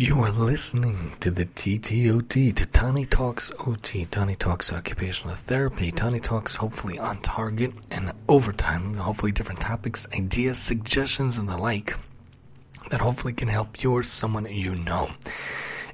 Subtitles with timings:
[0.00, 6.54] You are listening to the TTOT, to Talks OT, Tani Talks Occupational Therapy, Tani Talks
[6.54, 11.96] hopefully on target and overtime, hopefully different topics, ideas, suggestions, and the like
[12.90, 15.10] that hopefully can help you or someone you know.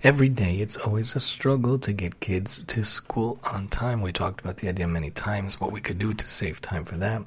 [0.05, 4.03] Every day, it's always a struggle to get kids to school on time.
[4.03, 6.99] We talked about the idea many times, what we could do to save time for
[6.99, 7.23] that.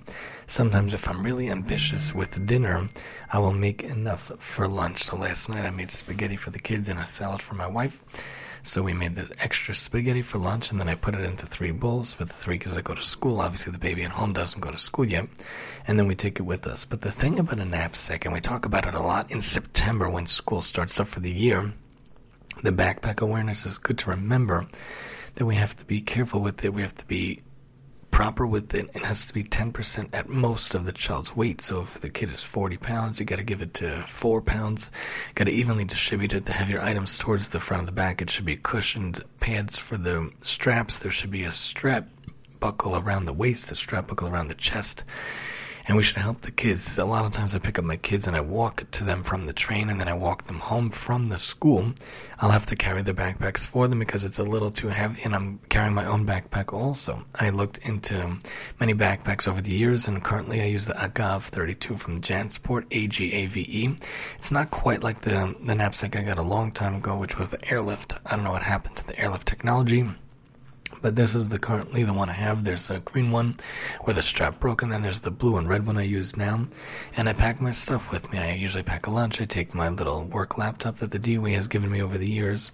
[0.46, 2.88] Sometimes, if I'm really ambitious with dinner,
[3.34, 5.02] I will make enough for lunch.
[5.06, 8.00] So last night, I made spaghetti for the kids and a salad for my wife.
[8.62, 11.72] So we made the extra spaghetti for lunch, and then I put it into three
[11.72, 13.42] bowls for the three because I go to school.
[13.42, 15.28] Obviously, the baby at home doesn't go to school yet,
[15.88, 16.86] and then we take it with us.
[16.86, 20.08] But the thing about a knapsack, and we talk about it a lot in September
[20.12, 21.74] when school starts up for the year,
[22.64, 24.68] the backpack awareness is good to remember
[25.36, 26.74] that we have to be careful with it.
[26.74, 27.42] We have to be
[28.10, 28.90] proper with it.
[28.96, 31.62] It has to be 10% at most of the child's weight.
[31.62, 34.92] So if the kid is 40 pounds, you got to give it to 4 pounds.
[35.36, 36.46] Got to evenly distribute it.
[36.46, 38.22] The heavier items towards the front of the back.
[38.22, 41.00] It should be cushioned pads for the straps.
[41.00, 42.08] There should be a strap
[42.60, 45.06] buckle around the waist, a strap buckle around the chest
[45.88, 46.98] and we should help the kids.
[46.98, 49.46] A lot of times I pick up my kids and I walk to them from
[49.46, 51.94] the train and then I walk them home from the school.
[52.40, 55.34] I'll have to carry the backpacks for them because it's a little too heavy and
[55.34, 57.26] I'm carrying my own backpack also.
[57.36, 58.38] I looked into
[58.80, 63.98] many backpacks over the years and currently I use the Agave 32 from Jansport, A-G-A-V-E.
[64.38, 67.50] It's not quite like the, the knapsack I got a long time ago, which was
[67.50, 68.14] the airlift.
[68.26, 70.06] I don't know what happened to the airlift technology
[71.08, 72.66] but this is the currently the one I have.
[72.66, 73.56] There's a green one
[74.02, 76.68] where the strap broke, and then there's the blue and red one I use now.
[77.16, 78.40] And I pack my stuff with me.
[78.40, 79.40] I usually pack a lunch.
[79.40, 82.74] I take my little work laptop that the DOE has given me over the years.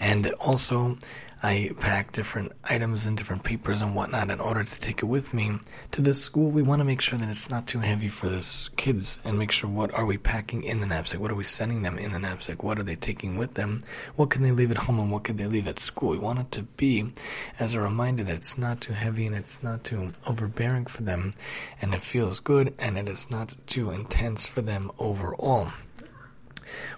[0.00, 0.98] And also,
[1.42, 5.32] I pack different items and different papers and whatnot in order to take it with
[5.32, 5.58] me
[5.92, 6.50] to the school.
[6.50, 9.50] We want to make sure that it's not too heavy for the kids and make
[9.50, 11.18] sure what are we packing in the knapsack?
[11.18, 12.62] What are we sending them in the knapsack?
[12.62, 13.82] What are they taking with them?
[14.16, 16.10] What can they leave at home and what can they leave at school?
[16.10, 17.10] We want it to be
[17.58, 21.32] as a reminder that it's not too heavy and it's not too overbearing for them
[21.80, 25.72] and it feels good and it is not too intense for them overall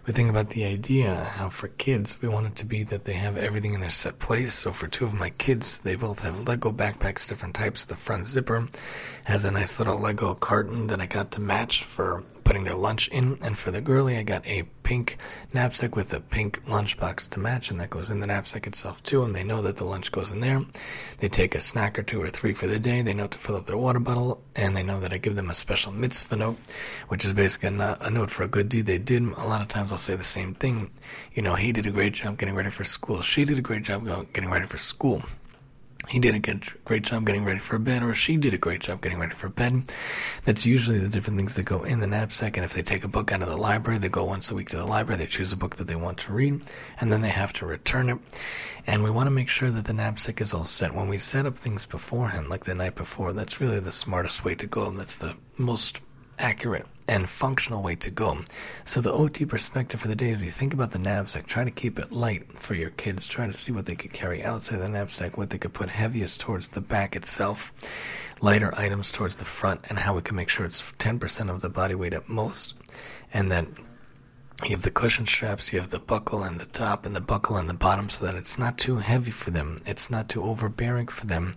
[0.07, 3.13] we think about the idea how for kids we want it to be that they
[3.15, 4.55] have everything in their set place.
[4.55, 7.85] So for two of my kids, they both have Lego backpacks, different types.
[7.85, 8.69] The front zipper
[9.25, 13.09] has a nice little Lego carton that I got to match for putting their lunch
[13.09, 13.39] in.
[13.41, 15.17] And for the girly, I got a pink
[15.55, 19.23] knapsack with a pink lunchbox to match, and that goes in the knapsack itself too.
[19.23, 20.61] And they know that the lunch goes in there.
[21.17, 23.01] They take a snack or two or three for the day.
[23.01, 25.49] They know to fill up their water bottle, and they know that I give them
[25.49, 26.59] a special mitzvah note,
[27.09, 29.23] which is basically a, a note for a good deed they did.
[29.23, 30.91] A lot of times I'll say the same thing.
[31.33, 33.23] You know, he did a great job getting ready for school.
[33.23, 34.05] She did a great job
[34.35, 35.23] getting ready for school
[36.09, 38.81] he did a good, great job getting ready for bed, or she did a great
[38.81, 39.85] job getting ready for bed.
[40.45, 42.57] That's usually the different things that go in the knapsack.
[42.57, 44.71] And if they take a book out of the library, they go once a week
[44.71, 46.63] to the library, they choose a book that they want to read,
[47.01, 48.19] and then they have to return it.
[48.87, 50.95] And we want to make sure that the knapsack is all set.
[50.95, 54.55] When we set up things beforehand, like the night before, that's really the smartest way
[54.57, 54.87] to go.
[54.87, 56.01] And that's the most
[56.39, 58.39] accurate and functional way to go.
[58.85, 61.71] So the OT perspective for the day is you think about the knapsack, try to
[61.71, 64.89] keep it light for your kids, try to see what they could carry outside the
[64.89, 67.73] knapsack, what they could put heaviest towards the back itself,
[68.41, 71.69] lighter items towards the front, and how we can make sure it's 10% of the
[71.69, 72.75] body weight at most,
[73.33, 73.75] and then
[74.65, 77.57] you have the cushion straps, you have the buckle and the top and the buckle
[77.57, 79.79] and the bottom so that it's not too heavy for them.
[79.85, 81.55] It's not too overbearing for them.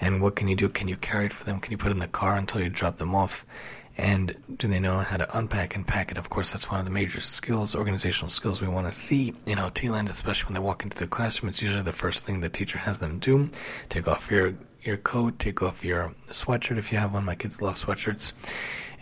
[0.00, 0.68] And what can you do?
[0.68, 1.60] Can you carry it for them?
[1.60, 3.46] Can you put it in the car until you drop them off?
[3.98, 6.18] And do they know how to unpack and pack it?
[6.18, 9.58] Of course, that's one of the major skills, organizational skills we want to see in
[9.58, 11.48] OT land, especially when they walk into the classroom.
[11.48, 13.50] It's usually the first thing the teacher has them do.
[13.88, 17.24] Take off your, your coat, take off your sweatshirt if you have one.
[17.24, 18.32] My kids love sweatshirts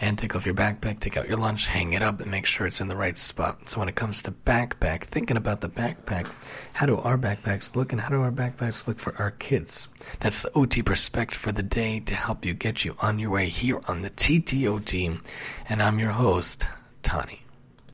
[0.00, 2.66] and take off your backpack, take out your lunch, hang it up, and make sure
[2.66, 3.68] it's in the right spot.
[3.68, 6.30] So when it comes to backpack, thinking about the backpack,
[6.74, 9.88] how do our backpacks look, and how do our backpacks look for our kids?
[10.20, 13.48] That's the OT perspective for the day to help you get you on your way
[13.48, 15.22] here on the TTO team.
[15.68, 16.68] And I'm your host,
[17.02, 17.45] Tani.